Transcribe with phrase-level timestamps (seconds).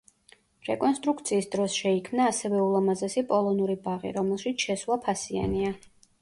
[0.67, 5.77] რეკონსტრუქციის დროს შეიქმნა ასევე ულამაზესი პოლონური ბაღი, რომელშიც შესვლა ფასიანია.